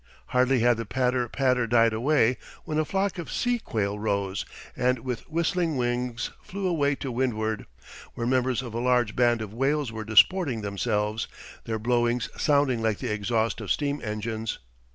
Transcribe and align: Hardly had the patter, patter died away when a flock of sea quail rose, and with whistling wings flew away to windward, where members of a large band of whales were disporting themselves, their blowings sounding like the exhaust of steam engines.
Hardly 0.29 0.61
had 0.61 0.77
the 0.77 0.85
patter, 0.87 1.29
patter 1.29 1.67
died 1.67 1.93
away 1.93 2.37
when 2.65 2.79
a 2.79 2.85
flock 2.85 3.19
of 3.19 3.31
sea 3.31 3.59
quail 3.59 3.99
rose, 3.99 4.45
and 4.75 4.97
with 4.97 5.19
whistling 5.29 5.77
wings 5.77 6.31
flew 6.41 6.65
away 6.65 6.95
to 6.95 7.11
windward, 7.11 7.67
where 8.15 8.25
members 8.25 8.63
of 8.63 8.73
a 8.73 8.79
large 8.79 9.15
band 9.15 9.43
of 9.43 9.53
whales 9.53 9.91
were 9.91 10.03
disporting 10.03 10.61
themselves, 10.61 11.27
their 11.65 11.77
blowings 11.77 12.29
sounding 12.35 12.81
like 12.81 12.97
the 12.97 13.13
exhaust 13.13 13.61
of 13.61 13.69
steam 13.69 14.01
engines. 14.03 14.57